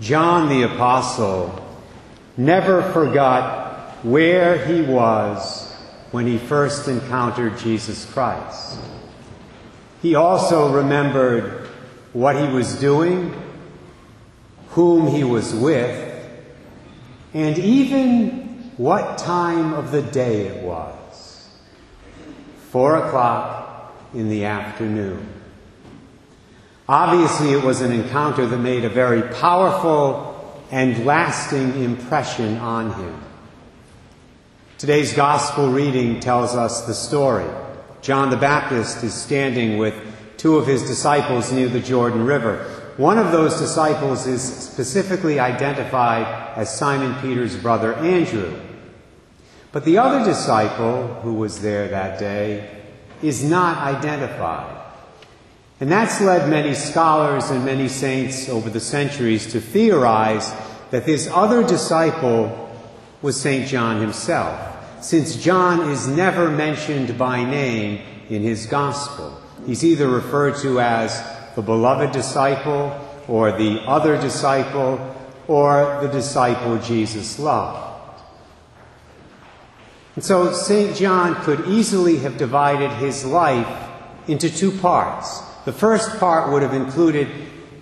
John 0.00 0.48
the 0.48 0.62
Apostle 0.62 1.62
never 2.36 2.82
forgot 2.92 4.02
where 4.02 4.64
he 4.64 4.80
was 4.80 5.70
when 6.10 6.26
he 6.26 6.38
first 6.38 6.88
encountered 6.88 7.58
Jesus 7.58 8.10
Christ. 8.10 8.78
He 10.00 10.14
also 10.14 10.72
remembered 10.72 11.68
what 12.14 12.34
he 12.34 12.48
was 12.50 12.80
doing, 12.80 13.34
whom 14.70 15.06
he 15.08 15.22
was 15.22 15.54
with, 15.54 16.06
and 17.34 17.58
even 17.58 18.72
what 18.78 19.18
time 19.18 19.74
of 19.74 19.92
the 19.92 20.00
day 20.00 20.46
it 20.46 20.64
was. 20.64 21.46
Four 22.70 22.96
o'clock 22.96 23.94
in 24.14 24.30
the 24.30 24.46
afternoon. 24.46 25.39
Obviously, 26.90 27.52
it 27.52 27.62
was 27.62 27.82
an 27.82 27.92
encounter 27.92 28.44
that 28.44 28.58
made 28.58 28.84
a 28.84 28.88
very 28.88 29.22
powerful 29.34 30.60
and 30.72 31.06
lasting 31.06 31.84
impression 31.84 32.56
on 32.56 32.92
him. 32.94 33.22
Today's 34.76 35.12
gospel 35.12 35.70
reading 35.70 36.18
tells 36.18 36.56
us 36.56 36.86
the 36.86 36.94
story. 36.94 37.48
John 38.02 38.28
the 38.28 38.36
Baptist 38.36 39.04
is 39.04 39.14
standing 39.14 39.78
with 39.78 39.94
two 40.36 40.56
of 40.56 40.66
his 40.66 40.82
disciples 40.82 41.52
near 41.52 41.68
the 41.68 41.78
Jordan 41.78 42.26
River. 42.26 42.64
One 42.96 43.18
of 43.18 43.30
those 43.30 43.60
disciples 43.60 44.26
is 44.26 44.42
specifically 44.42 45.38
identified 45.38 46.26
as 46.58 46.76
Simon 46.76 47.14
Peter's 47.22 47.56
brother 47.56 47.94
Andrew. 47.94 48.60
But 49.70 49.84
the 49.84 49.98
other 49.98 50.24
disciple 50.24 51.06
who 51.22 51.34
was 51.34 51.62
there 51.62 51.86
that 51.86 52.18
day 52.18 52.68
is 53.22 53.44
not 53.44 53.78
identified. 53.78 54.79
And 55.80 55.90
that's 55.90 56.20
led 56.20 56.48
many 56.48 56.74
scholars 56.74 57.50
and 57.50 57.64
many 57.64 57.88
saints 57.88 58.48
over 58.48 58.68
the 58.68 58.80
centuries 58.80 59.50
to 59.52 59.60
theorize 59.60 60.52
that 60.90 61.06
this 61.06 61.28
other 61.32 61.66
disciple 61.66 62.68
was 63.22 63.40
St. 63.40 63.66
John 63.66 64.00
himself 64.00 64.70
since 65.00 65.36
John 65.36 65.90
is 65.90 66.06
never 66.06 66.50
mentioned 66.50 67.16
by 67.16 67.42
name 67.42 68.00
in 68.28 68.42
his 68.42 68.66
gospel. 68.66 69.40
He's 69.66 69.84
either 69.84 70.08
referred 70.08 70.56
to 70.58 70.80
as 70.80 71.22
the 71.56 71.62
beloved 71.62 72.12
disciple, 72.12 72.98
or 73.26 73.52
the 73.52 73.80
other 73.86 74.20
disciple, 74.20 75.16
or 75.48 75.98
the 76.02 76.08
disciple 76.08 76.78
Jesus 76.78 77.38
loved. 77.38 77.88
And 80.14 80.24
so 80.24 80.52
St. 80.52 80.96
John 80.96 81.34
could 81.36 81.66
easily 81.66 82.18
have 82.18 82.36
divided 82.36 82.90
his 82.92 83.24
life 83.24 83.88
into 84.28 84.50
two 84.50 84.70
parts. 84.70 85.42
The 85.64 85.72
first 85.72 86.18
part 86.18 86.52
would 86.52 86.62
have 86.62 86.74
included 86.74 87.28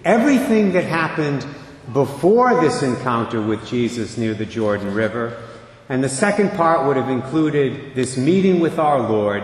everything 0.05 0.73
that 0.73 0.84
happened 0.84 1.47
before 1.93 2.61
this 2.61 2.83
encounter 2.83 3.41
with 3.41 3.67
Jesus 3.67 4.17
near 4.17 4.35
the 4.35 4.47
Jordan 4.47 4.95
River 4.95 5.43
and 5.89 6.05
the 6.05 6.09
second 6.09 6.51
part 6.53 6.87
would 6.87 6.97
have 6.97 7.09
included 7.09 7.95
this 7.95 8.17
meeting 8.17 8.61
with 8.61 8.79
our 8.79 9.01
Lord 9.09 9.43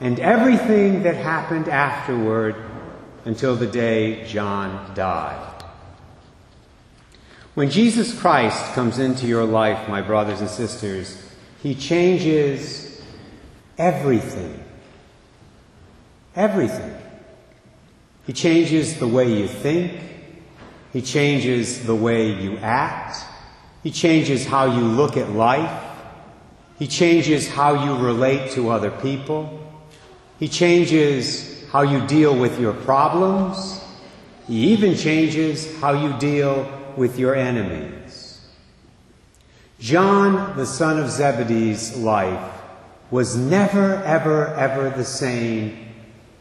and 0.00 0.20
everything 0.20 1.02
that 1.02 1.16
happened 1.16 1.68
afterward 1.68 2.54
until 3.24 3.56
the 3.56 3.66
day 3.66 4.24
John 4.26 4.94
died. 4.94 5.64
When 7.54 7.70
Jesus 7.70 8.18
Christ 8.18 8.72
comes 8.74 9.00
into 9.00 9.26
your 9.26 9.44
life, 9.44 9.88
my 9.88 10.00
brothers 10.00 10.40
and 10.40 10.48
sisters, 10.48 11.20
he 11.60 11.74
changes 11.74 13.02
everything. 13.76 14.62
Everything. 16.36 16.96
He 18.30 18.34
changes 18.34 19.00
the 19.00 19.08
way 19.08 19.36
you 19.40 19.48
think. 19.48 19.90
He 20.92 21.02
changes 21.02 21.84
the 21.84 21.96
way 21.96 22.30
you 22.30 22.58
act. 22.58 23.24
He 23.82 23.90
changes 23.90 24.46
how 24.46 24.66
you 24.66 24.84
look 24.84 25.16
at 25.16 25.32
life. 25.32 25.82
He 26.78 26.86
changes 26.86 27.48
how 27.48 27.84
you 27.84 28.06
relate 28.06 28.52
to 28.52 28.70
other 28.70 28.92
people. 28.92 29.58
He 30.38 30.46
changes 30.46 31.68
how 31.72 31.82
you 31.82 32.06
deal 32.06 32.38
with 32.38 32.60
your 32.60 32.72
problems. 32.72 33.82
He 34.46 34.74
even 34.74 34.94
changes 34.94 35.80
how 35.80 35.94
you 35.94 36.16
deal 36.20 36.70
with 36.96 37.18
your 37.18 37.34
enemies. 37.34 38.46
John, 39.80 40.56
the 40.56 40.66
son 40.66 41.00
of 41.00 41.10
Zebedee's 41.10 41.96
life, 41.96 42.62
was 43.10 43.36
never, 43.36 43.96
ever, 44.04 44.54
ever 44.54 44.90
the 44.90 45.04
same 45.04 45.88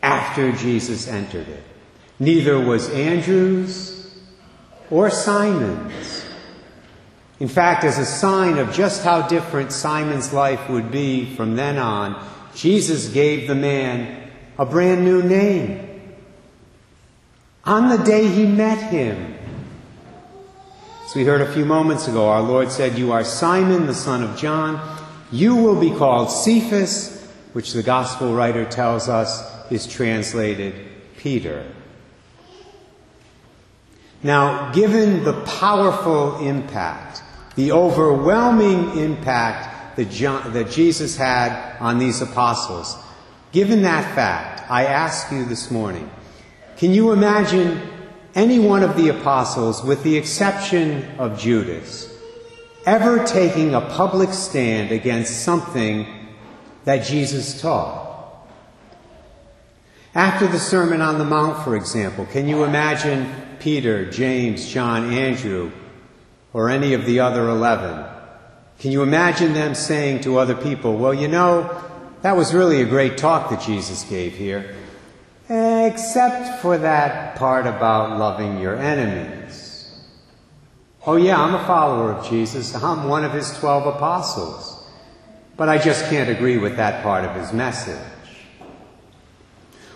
after 0.04 0.52
Jesus 0.52 1.08
entered 1.08 1.48
it. 1.48 1.64
Neither 2.20 2.60
was 2.60 2.90
Andrew's 2.90 4.14
or 4.92 5.10
Simon's. 5.10 6.26
In 7.40 7.48
fact, 7.48 7.86
as 7.86 7.98
a 7.98 8.06
sign 8.06 8.58
of 8.58 8.74
just 8.74 9.04
how 9.04 9.28
different 9.28 9.72
Simon's 9.72 10.34
life 10.34 10.70
would 10.70 10.92
be 10.92 11.34
from 11.36 11.56
then 11.56 11.78
on, 11.78 12.22
Jesus 12.54 13.08
gave 13.08 13.48
the 13.48 13.56
man 13.56 14.30
a 14.58 14.66
brand 14.66 15.06
new 15.06 15.22
name. 15.22 15.86
On 17.64 17.88
the 17.88 18.04
day 18.04 18.28
he 18.28 18.46
met 18.46 18.92
him, 18.92 19.36
as 21.06 21.16
we 21.16 21.24
heard 21.24 21.42
a 21.42 21.54
few 21.54 21.66
moments 21.66 22.08
ago, 22.08 22.28
our 22.28 22.42
Lord 22.42 22.72
said, 22.72 22.98
You 22.98 23.14
are 23.14 23.24
Simon, 23.24 23.88
the 23.88 23.96
son 23.96 24.22
of 24.22 24.38
John. 24.38 25.00
You 25.32 25.56
will 25.56 25.80
be 25.80 25.90
called 25.90 26.30
Cephas, 26.30 27.28
which 27.54 27.74
the 27.74 27.82
gospel 27.82 28.36
writer 28.36 28.66
tells 28.66 29.08
us 29.08 29.72
is 29.72 29.88
translated 29.88 30.76
Peter. 31.18 31.66
Now, 34.22 34.72
given 34.72 35.24
the 35.24 35.42
powerful 35.46 36.40
impact 36.40 37.22
the 37.60 37.74
overwhelming 37.74 38.98
impact 38.98 39.98
that, 39.98 40.10
John, 40.10 40.54
that 40.54 40.72
Jesus 40.72 41.18
had 41.18 41.78
on 41.82 42.00
these 42.00 42.22
apostles. 42.22 42.96
Given 43.52 43.82
that 43.82 44.16
fact, 44.16 44.72
I 44.72 44.86
ask 44.86 45.30
you 45.30 45.44
this 45.44 45.70
morning 45.70 46.10
can 46.78 46.94
you 46.94 47.12
imagine 47.12 47.82
any 48.34 48.60
one 48.60 48.84
of 48.84 48.96
the 48.96 49.10
apostles, 49.10 49.84
with 49.84 50.04
the 50.04 50.16
exception 50.16 51.04
of 51.18 51.38
Judas, 51.38 52.16
ever 52.86 53.26
taking 53.26 53.76
a 53.76 53.82
public 53.82 54.30
stand 54.30 54.92
against 54.94 55.44
something 55.44 56.08
that 56.86 57.06
Jesus 57.06 57.60
taught? 57.60 58.08
After 60.16 60.48
the 60.48 60.60
Sermon 60.60 61.02
on 61.02 61.18
the 61.18 61.26
Mount, 61.26 61.62
for 61.66 61.76
example, 61.76 62.26
can 62.28 62.48
you 62.48 62.64
imagine 62.64 63.49
Peter, 63.60 64.10
James, 64.10 64.68
John, 64.68 65.12
Andrew, 65.12 65.72
or 66.54 66.70
any 66.70 66.94
of 66.94 67.06
the 67.06 67.20
other 67.20 67.50
11. 67.50 68.06
Can 68.80 68.92
you 68.92 69.04
imagine 69.04 69.54
them 69.54 69.76
saying 69.76 70.22
to 70.22 70.38
other 70.38 70.56
people, 70.56 70.98
well, 70.98 71.14
you 71.14 71.28
know, 71.28 71.84
that 72.22 72.36
was 72.36 72.54
really 72.54 72.82
a 72.82 72.86
great 72.86 73.18
talk 73.18 73.50
that 73.50 73.62
Jesus 73.62 74.04
gave 74.04 74.36
here, 74.36 74.76
except 75.50 76.62
for 76.62 76.78
that 76.78 77.36
part 77.38 77.66
about 77.66 78.18
loving 78.18 78.60
your 78.60 78.76
enemies. 78.76 79.92
Oh, 81.06 81.16
yeah, 81.16 81.42
I'm 81.42 81.56
a 81.56 81.66
follower 81.66 82.12
of 82.12 82.30
Jesus. 82.30 82.76
I'm 82.76 83.08
one 83.08 83.24
of 83.24 83.32
his 83.32 83.58
12 83.58 83.96
apostles. 83.96 84.86
But 85.56 85.70
I 85.70 85.78
just 85.78 86.06
can't 86.10 86.30
agree 86.30 86.58
with 86.58 86.76
that 86.78 87.04
part 87.04 87.26
of 87.26 87.36
his 87.36 87.52
message. 87.52 87.98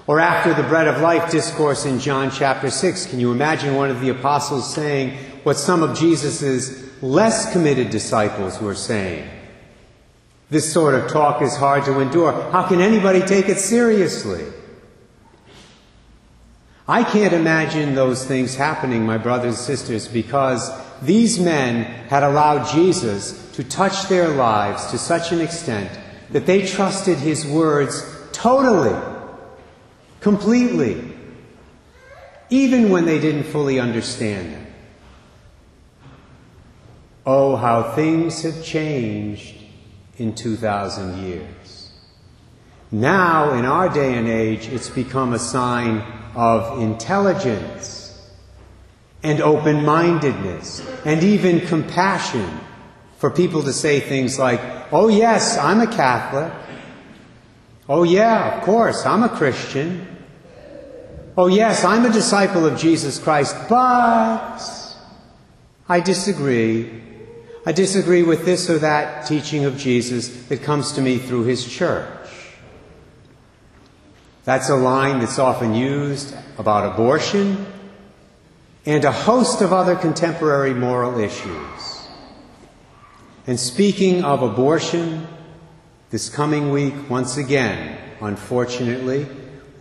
Or 0.06 0.20
after 0.20 0.54
the 0.54 0.68
bread 0.68 0.88
of 0.88 1.02
life 1.02 1.32
discourse 1.32 1.86
in 1.86 2.00
John 2.00 2.30
chapter 2.30 2.70
6, 2.70 3.06
can 3.08 3.22
you 3.22 3.32
imagine 3.32 3.76
one 3.76 3.90
of 3.90 4.02
the 4.02 4.10
apostles 4.10 4.74
saying 4.74 5.18
what 5.44 5.58
some 5.58 5.82
of 5.82 5.98
Jesus' 5.98 7.02
less 7.02 7.54
committed 7.54 7.90
disciples 7.90 8.60
were 8.60 8.76
saying? 8.76 9.30
This 10.50 10.72
sort 10.72 10.94
of 10.94 11.10
talk 11.10 11.42
is 11.42 11.56
hard 11.56 11.86
to 11.86 12.02
endure. 12.02 12.34
How 12.52 12.68
can 12.68 12.82
anybody 12.82 13.22
take 13.22 13.48
it 13.48 13.60
seriously? 13.60 14.44
I 16.86 17.06
can't 17.06 17.32
imagine 17.32 17.96
those 17.96 18.26
things 18.26 18.56
happening, 18.56 19.06
my 19.06 19.18
brothers 19.18 19.56
and 19.56 19.56
sisters, 19.56 20.10
because 20.10 20.70
these 21.02 21.40
men 21.40 21.86
had 22.10 22.24
allowed 22.24 22.70
Jesus 22.74 23.52
to 23.54 23.64
touch 23.64 24.10
their 24.10 24.28
lives 24.28 24.88
to 24.88 24.98
such 24.98 25.32
an 25.32 25.40
extent 25.40 25.98
that 26.32 26.46
they 26.46 26.66
trusted 26.66 27.20
his 27.20 27.48
words 27.48 28.06
totally 28.34 29.13
completely, 30.24 31.04
even 32.50 32.90
when 32.90 33.06
they 33.06 33.20
didn't 33.20 33.44
fully 33.44 33.80
understand 33.80 34.54
them. 34.54 34.68
Oh, 37.26 37.56
how 37.58 37.92
things 37.92 38.42
have 38.44 38.64
changed 38.64 39.56
in 40.18 40.34
2,000 40.34 41.26
years. 41.26 41.92
Now, 42.92 43.54
in 43.54 43.66
our 43.66 43.90
day 43.90 44.14
and 44.14 44.28
age, 44.28 44.68
it's 44.68 44.90
become 44.90 45.34
a 45.34 45.40
sign 45.40 46.02
of 46.36 46.82
intelligence 46.82 48.32
and 49.24 49.42
open 49.42 49.84
mindedness 49.86 50.86
and 51.06 51.24
even 51.24 51.62
compassion 51.62 52.60
for 53.18 53.30
people 53.30 53.64
to 53.64 53.74
say 53.74 54.00
things 54.00 54.38
like, 54.40 54.62
Oh, 54.92 55.08
yes, 55.08 55.58
I'm 55.58 55.82
a 55.82 55.88
Catholic. 55.88 56.54
Oh, 57.90 58.04
yeah, 58.04 58.58
of 58.58 58.64
course, 58.64 59.06
I'm 59.06 59.24
a 59.24 59.30
Christian. 59.30 60.13
Oh, 61.36 61.48
yes, 61.48 61.84
I'm 61.84 62.06
a 62.06 62.12
disciple 62.12 62.66
of 62.66 62.80
Jesus 62.80 63.20
Christ, 63.20 63.56
but. 63.70 64.60
I 65.88 66.00
disagree. 66.00 67.02
I 67.66 67.72
disagree 67.72 68.24
with 68.24 68.46
this 68.46 68.70
or 68.70 68.80
that 68.80 69.26
teaching 69.26 69.66
of 69.66 69.78
Jesus 69.78 70.46
that 70.48 70.64
comes 70.64 70.94
to 70.94 71.02
me 71.02 71.18
through 71.18 71.44
his 71.44 71.66
church. 71.66 72.10
That's 74.46 74.70
a 74.70 74.76
line 74.76 75.20
that's 75.20 75.40
often 75.40 75.74
used 75.74 76.36
about 76.58 76.94
abortion 76.94 77.66
and 78.86 79.06
a 79.06 79.12
host 79.12 79.62
of 79.62 79.72
other 79.72 79.96
contemporary 79.96 80.74
moral 80.74 81.20
issues. 81.20 82.08
And 83.48 83.60
speaking 83.60 84.24
of 84.24 84.42
abortion, 84.42 85.28
this 86.10 86.30
coming 86.30 86.72
week, 86.72 86.94
once 87.10 87.38
again, 87.38 87.98
unfortunately, 88.22 89.28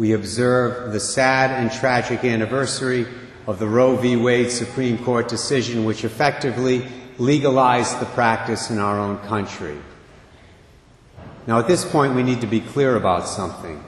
we 0.02 0.14
observe 0.14 0.92
the 0.92 0.98
sad 0.98 1.52
and 1.52 1.70
tragic 1.70 2.24
anniversary 2.24 3.06
of 3.46 3.60
the 3.60 3.68
Roe 3.68 3.94
v. 3.94 4.16
Wade 4.16 4.50
Supreme 4.50 4.98
Court 4.98 5.28
decision, 5.28 5.84
which 5.84 6.04
effectively 6.04 6.84
legalized 7.18 8.00
the 8.00 8.06
practice 8.06 8.68
in 8.68 8.80
our 8.80 8.98
own 8.98 9.18
country. 9.28 9.78
Now, 11.46 11.60
at 11.60 11.68
this 11.68 11.84
point, 11.84 12.16
we 12.16 12.24
need 12.24 12.40
to 12.40 12.48
be 12.48 12.58
clear 12.58 12.96
about 12.96 13.28
something. 13.28 13.80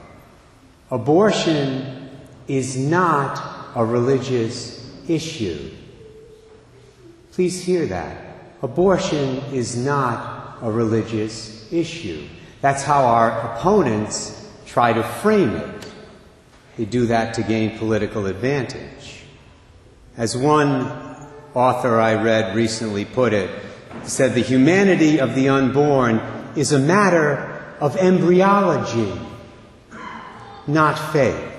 Abortion 0.88 2.10
is 2.46 2.76
not 2.76 3.72
a 3.74 3.84
religious 3.84 4.88
issue. 5.08 5.72
Please 7.32 7.64
hear 7.64 7.86
that. 7.86 8.36
Abortion 8.62 9.38
is 9.52 9.76
not 9.76 10.58
a 10.62 10.70
religious 10.70 11.72
issue. 11.72 12.24
That's 12.60 12.84
how 12.84 13.04
our 13.04 13.56
opponents 13.56 14.48
try 14.64 14.92
to 14.92 15.02
frame 15.02 15.56
it. 15.56 15.73
They 16.76 16.84
do 16.84 17.06
that 17.06 17.34
to 17.34 17.42
gain 17.42 17.78
political 17.78 18.26
advantage. 18.26 19.22
As 20.16 20.36
one 20.36 20.82
author 21.54 22.00
I 22.00 22.14
read 22.22 22.56
recently 22.56 23.04
put 23.04 23.32
it, 23.32 23.50
said 24.02 24.34
the 24.34 24.40
humanity 24.40 25.20
of 25.20 25.34
the 25.34 25.48
unborn 25.48 26.20
is 26.56 26.72
a 26.72 26.78
matter 26.78 27.76
of 27.80 27.96
embryology, 27.96 29.12
not 30.66 31.12
faith. 31.12 31.52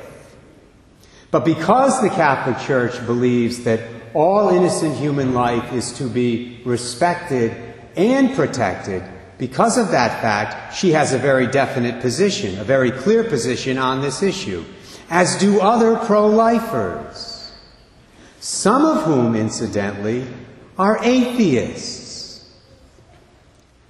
But 1.31 1.45
because 1.45 2.01
the 2.01 2.09
Catholic 2.09 2.57
Church 2.65 3.06
believes 3.06 3.63
that 3.63 3.81
all 4.13 4.50
innocent 4.50 4.95
human 4.95 5.33
life 5.33 5.73
is 5.73 5.91
to 5.94 6.07
be 6.09 6.61
respected 6.65 7.51
and 7.97 8.33
protected, 8.35 9.03
because 9.38 9.77
of 9.77 9.91
that 9.91 10.21
fact, 10.21 10.75
she 10.75 10.91
has 10.91 11.11
a 11.11 11.18
very 11.18 11.47
definite 11.47 12.00
position, 12.01 12.57
a 12.59 12.63
very 12.63 12.91
clear 12.91 13.23
position 13.23 13.77
on 13.77 14.01
this 14.01 14.23
issue, 14.23 14.63
as 15.10 15.38
do 15.38 15.62
other 15.62 15.98
pro 15.98 16.28
lifers 16.28 17.36
some 18.46 18.86
of 18.86 19.06
whom, 19.06 19.36
incidentally, 19.36 20.24
are 20.78 21.04
atheists. 21.04 22.48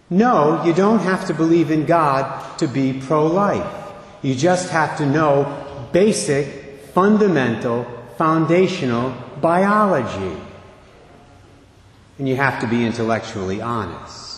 No, 0.10 0.64
you 0.64 0.72
don't 0.72 1.00
have 1.00 1.28
to 1.28 1.34
believe 1.34 1.72
in 1.72 1.86
God 1.86 2.58
to 2.60 2.68
be 2.70 3.02
pro 3.02 3.28
life. 3.28 3.94
You 4.22 4.34
just 4.34 4.70
have 4.70 4.98
to 5.00 5.06
know 5.06 5.90
basic, 5.92 6.86
fundamental, 6.94 7.86
foundational 8.18 9.14
biology. 9.42 10.42
And 12.18 12.30
you 12.30 12.38
have 12.38 12.62
to 12.62 12.68
be 12.68 12.86
intellectually 12.86 13.60
honest. 13.60 14.35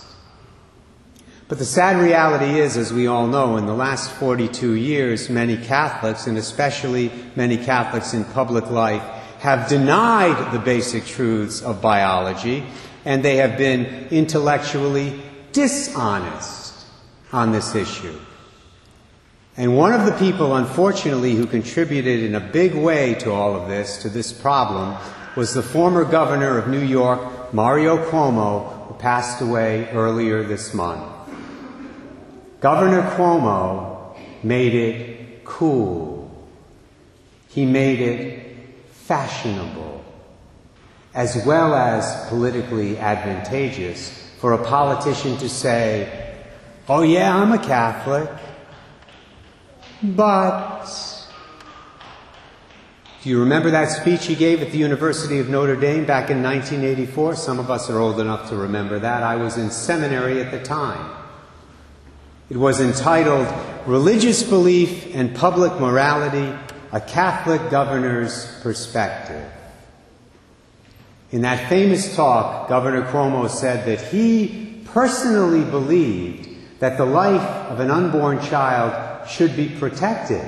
But 1.48 1.60
the 1.60 1.66
sad 1.66 1.98
reality 1.98 2.60
is, 2.60 2.76
as 2.76 2.92
we 2.92 3.08
all 3.08 3.26
know, 3.26 3.56
in 3.56 3.68
the 3.68 3.74
last 3.74 4.12
42 4.12 4.74
years, 4.74 5.30
many 5.30 5.56
Catholics, 5.56 6.28
and 6.28 6.38
especially 6.38 7.10
many 7.38 7.56
Catholics 7.56 8.14
in 8.14 8.26
public 8.26 8.70
life, 8.70 9.02
have 9.40 9.70
denied 9.70 10.52
the 10.52 10.60
basic 10.60 11.06
truths 11.06 11.62
of 11.62 11.82
biology, 11.82 12.66
and 13.06 13.24
they 13.24 13.38
have 13.38 13.58
been 13.58 14.08
intellectually 14.12 15.22
dishonest 15.54 16.86
on 17.32 17.54
this 17.54 17.76
issue. 17.76 18.20
And 19.56 19.78
one 19.78 19.94
of 19.94 20.06
the 20.06 20.18
people, 20.20 20.54
unfortunately, 20.54 21.34
who 21.34 21.46
contributed 21.46 22.24
in 22.24 22.36
a 22.36 22.42
big 22.42 22.76
way 22.76 23.14
to 23.16 23.32
all 23.32 23.56
of 23.56 23.70
this, 23.70 24.02
to 24.02 24.10
this 24.10 24.34
problem, 24.34 24.98
was 25.38 25.54
the 25.54 25.64
former 25.64 26.04
governor 26.04 26.58
of 26.58 26.68
New 26.68 26.84
York, 26.84 27.54
Mario 27.54 28.04
Cuomo, 28.10 28.88
who 28.88 28.96
passed 28.96 29.42
away 29.42 29.90
earlier 29.92 30.44
this 30.44 30.74
month. 30.74 31.17
Governor 32.60 33.04
Cuomo 33.12 34.16
made 34.44 34.74
it 34.74 35.46
cool. 35.46 36.32
He 37.50 37.66
made 37.66 38.00
it 38.00 38.58
fashionable, 38.92 40.04
as 41.14 41.44
well 41.46 41.76
as 41.76 42.28
politically 42.30 42.98
advantageous 42.98 44.32
for 44.40 44.54
a 44.54 44.64
politician 44.64 45.38
to 45.38 45.50
say, 45.50 46.36
Oh, 46.90 47.02
yeah, 47.02 47.36
I'm 47.36 47.52
a 47.52 47.60
Catholic, 47.60 48.30
but. 50.02 50.86
Do 53.24 53.30
you 53.32 53.40
remember 53.42 53.72
that 53.72 53.90
speech 53.90 54.26
he 54.26 54.36
gave 54.36 54.62
at 54.62 54.72
the 54.72 54.78
University 54.78 55.40
of 55.40 55.50
Notre 55.50 55.76
Dame 55.76 56.06
back 56.06 56.30
in 56.30 56.42
1984? 56.42 57.36
Some 57.36 57.60
of 57.60 57.70
us 57.70 57.90
are 57.90 58.00
old 58.00 58.22
enough 58.22 58.48
to 58.50 58.56
remember 58.56 59.00
that. 59.00 59.22
I 59.22 59.36
was 59.36 59.58
in 59.58 59.70
seminary 59.70 60.40
at 60.40 60.52
the 60.52 60.64
time. 60.64 61.27
It 62.50 62.58
was 62.58 62.80
entitled 62.80 63.48
Religious 63.86 64.44
Belief 64.44 65.14
and 65.16 65.36
Public 65.36 65.74
Morality 65.80 66.54
a 66.92 67.02
Catholic 67.02 67.70
governor's 67.70 68.60
perspective. 68.62 69.52
In 71.32 71.42
that 71.42 71.68
famous 71.68 72.16
talk, 72.16 72.70
Governor 72.70 73.04
Cuomo 73.04 73.50
said 73.50 73.86
that 73.86 74.08
he 74.08 74.82
personally 74.86 75.70
believed 75.70 76.48
that 76.80 76.98
the 76.98 77.06
life 77.06 77.42
of 77.70 77.82
an 77.82 77.92
unborn 77.92 78.40
child 78.40 79.28
should 79.28 79.56
be 79.56 79.68
protected. 79.68 80.48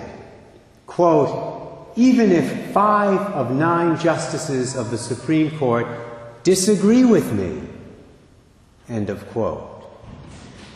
Quote, 0.88 1.92
even 1.98 2.32
if 2.32 2.72
five 2.72 3.20
of 3.34 3.52
nine 3.52 4.00
justices 4.00 4.76
of 4.78 4.90
the 4.90 4.98
Supreme 4.98 5.58
Court 5.58 5.86
disagree 6.44 7.04
with 7.04 7.34
me. 7.34 7.62
End 8.88 9.10
of 9.10 9.30
quote. 9.32 9.79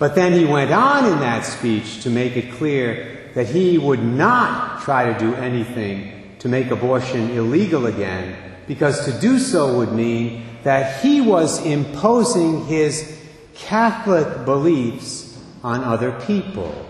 But 0.03 0.15
then 0.15 0.33
he 0.33 0.43
went 0.43 0.69
on 0.69 1.05
in 1.05 1.17
that 1.21 1.45
speech 1.45 2.03
to 2.03 2.09
make 2.09 2.35
it 2.35 2.51
clear 2.55 3.29
that 3.35 3.47
he 3.47 3.77
would 3.77 4.03
not 4.03 4.81
try 4.81 5.13
to 5.13 5.17
do 5.17 5.33
anything 5.35 6.35
to 6.39 6.49
make 6.49 6.71
abortion 6.71 7.29
illegal 7.29 7.85
again, 7.85 8.35
because 8.67 9.05
to 9.05 9.17
do 9.21 9.39
so 9.39 9.77
would 9.77 9.93
mean 9.93 10.45
that 10.63 11.01
he 11.01 11.21
was 11.21 11.65
imposing 11.65 12.65
his 12.65 13.17
Catholic 13.55 14.43
beliefs 14.43 15.41
on 15.63 15.85
other 15.85 16.11
people. 16.27 16.85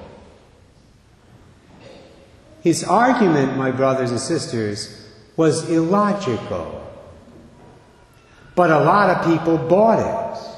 His 2.63 2.83
argument, 2.83 3.57
my 3.57 3.69
brothers 3.69 4.09
and 4.09 4.19
sisters, 4.19 5.07
was 5.37 5.69
illogical. 5.69 6.81
But 8.55 8.71
a 8.71 8.79
lot 8.79 9.11
of 9.11 9.23
people 9.23 9.59
bought 9.59 9.99
it. 9.99 10.52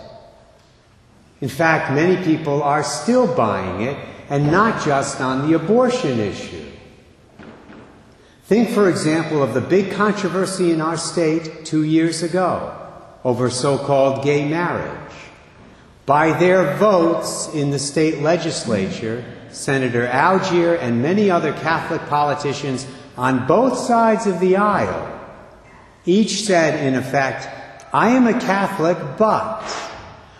In 1.45 1.49
fact, 1.49 1.93
many 1.93 2.23
people 2.23 2.63
are 2.63 2.83
still 2.83 3.27
buying 3.27 3.81
it 3.81 3.95
and 4.31 4.51
not 4.51 4.83
just 4.83 5.21
on 5.21 5.47
the 5.47 5.55
abortion 5.55 6.19
issue. 6.19 6.65
Think, 8.45 8.71
for 8.71 8.89
example, 8.89 9.43
of 9.43 9.53
the 9.53 9.61
big 9.61 9.91
controversy 9.91 10.71
in 10.71 10.81
our 10.81 10.97
state 10.97 11.63
two 11.63 11.83
years 11.83 12.23
ago 12.23 12.75
over 13.23 13.51
so 13.51 13.77
called 13.77 14.23
gay 14.23 14.49
marriage. 14.49 15.13
By 16.07 16.35
their 16.35 16.77
votes 16.77 17.53
in 17.53 17.69
the 17.69 17.77
state 17.77 18.23
legislature, 18.23 19.23
Senator 19.51 20.07
Algier 20.07 20.73
and 20.73 21.03
many 21.03 21.29
other 21.29 21.53
Catholic 21.53 22.01
politicians 22.07 22.87
on 23.19 23.45
both 23.45 23.77
sides 23.77 24.25
of 24.25 24.39
the 24.39 24.57
aisle 24.57 25.11
each 26.07 26.41
said, 26.41 26.83
in 26.83 26.95
effect, 26.95 27.47
I 27.93 28.09
am 28.15 28.25
a 28.25 28.33
Catholic, 28.33 28.97
but 29.19 29.61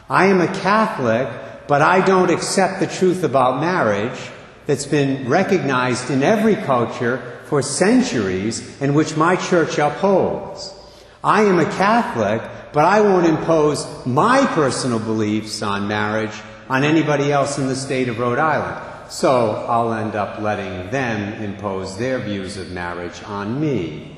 I 0.10 0.26
am 0.28 0.42
a 0.42 0.48
Catholic 0.48 1.28
but 1.68 1.82
I 1.82 2.06
don't 2.06 2.30
accept 2.30 2.80
the 2.80 2.88
truth 2.88 3.24
about 3.24 3.60
marriage 3.60 4.20
that's 4.66 4.86
been 4.86 5.28
recognized 5.28 6.10
in 6.10 6.24
every 6.24 6.56
culture 6.56 7.40
for 7.46 7.62
centuries 7.62 8.82
and 8.82 8.96
which 8.96 9.18
my 9.18 9.36
church 9.36 9.78
upholds. 9.78 10.74
I 11.24 11.44
am 11.44 11.60
a 11.60 11.66
Catholic, 11.66 12.42
but 12.72 12.86
I 12.86 13.02
won't 13.02 13.26
impose 13.26 14.06
my 14.06 14.46
personal 14.48 15.00
beliefs 15.00 15.62
on 15.62 15.88
marriage 15.88 16.34
on 16.70 16.84
anybody 16.84 17.32
else 17.32 17.58
in 17.58 17.68
the 17.68 17.76
state 17.76 18.10
of 18.10 18.20
Rhode 18.20 18.40
Island. 18.40 19.12
So 19.12 19.66
I'll 19.68 19.94
end 19.94 20.16
up 20.16 20.40
letting 20.40 20.90
them 20.90 21.34
impose 21.44 21.98
their 21.98 22.20
views 22.20 22.58
of 22.58 22.72
marriage 22.72 23.22
on 23.24 23.60
me. 23.60 24.15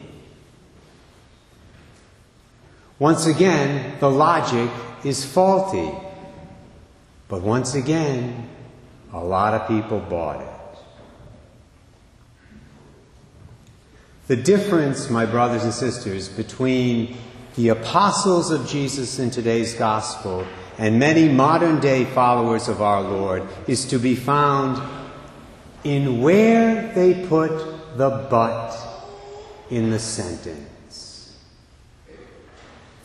Once 2.99 3.25
again, 3.27 3.97
the 3.99 4.09
logic 4.09 4.69
is 5.03 5.23
faulty. 5.23 5.91
But 7.27 7.41
once 7.41 7.75
again, 7.75 8.49
a 9.13 9.23
lot 9.23 9.53
of 9.53 9.67
people 9.67 9.99
bought 9.99 10.41
it. 10.41 10.47
The 14.27 14.35
difference, 14.35 15.09
my 15.09 15.25
brothers 15.25 15.63
and 15.63 15.73
sisters, 15.73 16.27
between 16.27 17.17
the 17.55 17.69
apostles 17.69 18.51
of 18.51 18.67
Jesus 18.67 19.19
in 19.19 19.31
today's 19.31 19.73
gospel 19.73 20.45
and 20.77 20.99
many 20.99 21.29
modern 21.29 21.79
day 21.79 22.05
followers 22.05 22.67
of 22.67 22.81
our 22.81 23.01
Lord 23.01 23.47
is 23.67 23.85
to 23.85 23.97
be 23.97 24.15
found 24.15 24.81
in 25.83 26.21
where 26.21 26.93
they 26.93 27.25
put 27.27 27.49
the 27.97 28.27
but 28.29 28.77
in 29.69 29.91
the 29.91 29.99
sentence. 29.99 30.76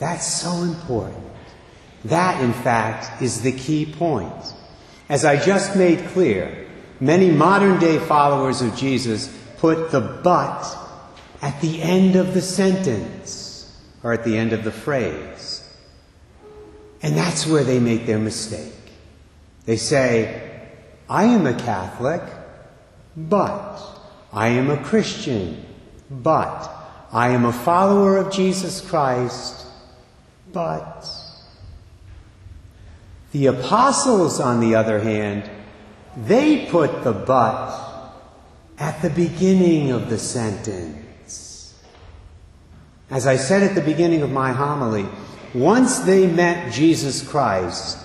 That's 0.03 0.27
so 0.27 0.65
important. 0.65 1.23
That, 2.07 2.43
in 2.43 2.53
fact, 2.53 3.23
is 3.23 3.43
the 3.43 3.53
key 3.53 3.87
point. 3.87 4.53
As 5.09 5.25
I 5.25 5.37
just 5.37 5.77
made 5.77 6.05
clear, 6.09 6.67
many 6.99 7.31
modern 7.31 7.79
day 7.79 8.01
followers 8.01 8.63
of 8.63 8.75
Jesus 8.75 9.33
put 9.59 9.93
the 9.93 10.01
but 10.01 10.77
at 11.41 11.61
the 11.61 11.81
end 11.81 12.17
of 12.17 12.35
the 12.35 12.43
sentence 12.43 13.81
or 14.03 14.13
at 14.13 14.25
the 14.25 14.37
end 14.37 14.53
of 14.53 14.65
the 14.65 14.73
phrase. 14.73 15.73
And 17.01 17.17
that's 17.17 17.47
where 17.47 17.63
they 17.63 17.79
make 17.79 18.05
their 18.05 18.19
mistake. 18.19 18.75
They 19.67 19.77
say, 19.77 20.67
I 21.09 21.27
am 21.27 21.47
a 21.47 21.55
Catholic, 21.55 22.23
but 23.17 23.79
I 24.33 24.49
am 24.49 24.69
a 24.69 24.83
Christian, 24.83 25.65
but 26.11 26.69
I 27.13 27.29
am 27.29 27.45
a 27.45 27.53
follower 27.53 28.17
of 28.17 28.33
Jesus 28.33 28.81
Christ, 28.81 29.63
but. 30.53 31.09
The 33.33 33.47
apostles, 33.47 34.41
on 34.41 34.61
the 34.61 34.75
other 34.75 35.01
hand, 35.01 35.49
they 36.17 36.67
put 36.67 37.05
the 37.05 37.13
but 37.13 37.83
at 38.79 39.01
the 39.01 39.11
beginning 39.11 39.91
of 39.91 40.11
the 40.11 40.19
sentence. 40.19 41.75
As 43.11 43.27
I 43.27 43.37
said 43.37 43.63
at 43.63 43.75
the 43.75 43.81
beginning 43.81 44.23
of 44.23 44.31
my 44.31 44.53
homily, 44.53 45.07
once 45.55 46.01
they 46.01 46.27
met 46.27 46.73
Jesus 46.73 47.27
Christ, 47.27 47.99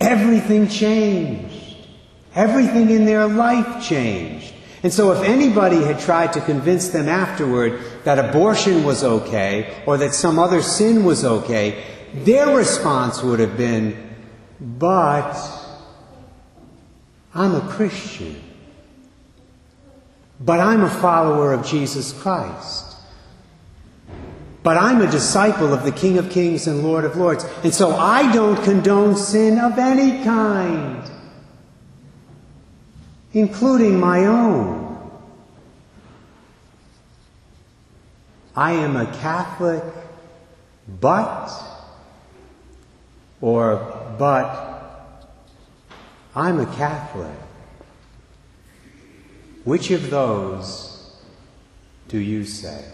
everything 0.00 0.68
changed. 0.68 1.88
Everything 2.34 2.90
in 2.90 3.06
their 3.06 3.26
life 3.26 3.82
changed. 3.82 4.52
And 4.82 4.92
so 4.92 5.10
if 5.12 5.24
anybody 5.24 5.82
had 5.82 5.98
tried 5.98 6.34
to 6.34 6.40
convince 6.42 6.90
them 6.90 7.08
afterward 7.08 7.80
that 8.06 8.20
abortion 8.20 8.84
was 8.84 9.02
okay 9.02 9.82
or 9.84 9.96
that 9.96 10.14
some 10.14 10.38
other 10.38 10.62
sin 10.62 11.04
was 11.04 11.24
okay, 11.24 11.82
their 12.14 12.56
response 12.56 13.20
would 13.20 13.40
have 13.40 13.56
been, 13.56 14.14
but 14.60 15.36
I'm 17.34 17.56
a 17.56 17.60
Christian. 17.62 18.40
But 20.38 20.60
I'm 20.60 20.84
a 20.84 20.88
follower 20.88 21.52
of 21.52 21.66
Jesus 21.66 22.12
Christ. 22.12 22.94
But 24.62 24.76
I'm 24.76 25.00
a 25.02 25.10
disciple 25.10 25.74
of 25.74 25.82
the 25.82 25.90
King 25.90 26.16
of 26.18 26.30
Kings 26.30 26.68
and 26.68 26.84
Lord 26.84 27.04
of 27.04 27.16
Lords. 27.16 27.44
And 27.64 27.74
so 27.74 27.90
I 27.96 28.32
don't 28.32 28.62
condone 28.62 29.16
sin 29.16 29.58
of 29.58 29.80
any 29.80 30.22
kind, 30.22 31.02
including 33.32 33.98
my 33.98 34.26
own. 34.26 34.85
I 38.56 38.72
am 38.72 38.96
a 38.96 39.04
Catholic, 39.18 39.84
but, 40.88 41.50
or, 43.42 44.14
but, 44.18 45.28
I'm 46.34 46.60
a 46.60 46.66
Catholic. 46.76 47.36
Which 49.64 49.90
of 49.90 50.08
those 50.08 51.16
do 52.08 52.18
you 52.18 52.44
say? 52.44 52.84